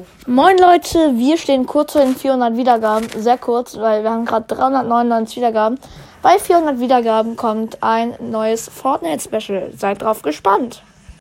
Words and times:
doof. 0.00 0.06
Moin 0.26 0.58
Leute, 0.58 1.16
wir 1.16 1.36
stehen 1.36 1.66
kurz 1.66 1.92
vor 1.92 2.02
den 2.02 2.16
400 2.16 2.56
Wiedergaben. 2.56 3.08
Sehr 3.16 3.38
kurz, 3.38 3.76
weil 3.76 4.02
wir 4.02 4.10
haben 4.10 4.24
gerade 4.24 4.46
399 4.54 5.36
Wiedergaben. 5.36 5.78
Bei 6.22 6.38
400 6.38 6.80
Wiedergaben 6.80 7.36
kommt 7.36 7.82
ein 7.82 8.14
neues 8.20 8.68
Fortnite-Special. 8.68 9.72
Seid 9.76 10.02
drauf 10.02 10.22
gespannt. 10.22 10.82